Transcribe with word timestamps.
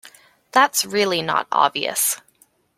That’s 0.51 0.83
really 0.83 1.21
not 1.21 1.45
obvious 1.51 2.19